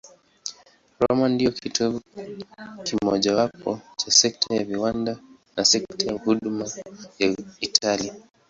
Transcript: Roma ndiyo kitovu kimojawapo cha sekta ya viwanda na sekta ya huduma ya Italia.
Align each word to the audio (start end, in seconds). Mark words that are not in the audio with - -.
Roma 0.99 1.27
ndiyo 1.29 1.51
kitovu 1.51 2.01
kimojawapo 2.83 3.79
cha 3.97 4.11
sekta 4.11 4.55
ya 4.55 4.63
viwanda 4.63 5.19
na 5.55 5.65
sekta 5.65 6.05
ya 6.05 6.13
huduma 6.19 6.65
ya 7.19 7.35
Italia. 7.59 8.13